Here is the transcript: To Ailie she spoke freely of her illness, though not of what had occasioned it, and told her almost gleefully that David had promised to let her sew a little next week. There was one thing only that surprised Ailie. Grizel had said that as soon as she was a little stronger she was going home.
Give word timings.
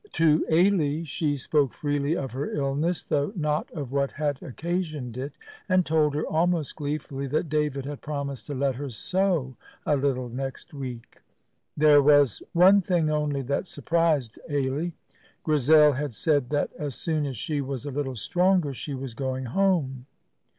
To 0.13 0.43
Ailie 0.49 1.03
she 1.03 1.35
spoke 1.35 1.73
freely 1.75 2.17
of 2.17 2.31
her 2.31 2.51
illness, 2.51 3.03
though 3.03 3.31
not 3.35 3.69
of 3.69 3.91
what 3.91 4.13
had 4.13 4.41
occasioned 4.41 5.15
it, 5.15 5.31
and 5.69 5.85
told 5.85 6.15
her 6.15 6.25
almost 6.25 6.75
gleefully 6.77 7.27
that 7.27 7.49
David 7.49 7.85
had 7.85 8.01
promised 8.01 8.47
to 8.47 8.55
let 8.55 8.73
her 8.77 8.89
sew 8.89 9.55
a 9.85 9.95
little 9.95 10.27
next 10.27 10.73
week. 10.73 11.19
There 11.77 12.01
was 12.01 12.41
one 12.53 12.81
thing 12.81 13.11
only 13.11 13.43
that 13.43 13.67
surprised 13.67 14.39
Ailie. 14.49 14.93
Grizel 15.43 15.93
had 15.93 16.13
said 16.13 16.49
that 16.49 16.71
as 16.79 16.95
soon 16.95 17.27
as 17.27 17.37
she 17.37 17.61
was 17.61 17.85
a 17.85 17.91
little 17.91 18.15
stronger 18.15 18.73
she 18.73 18.95
was 18.95 19.13
going 19.13 19.45
home. 19.45 20.07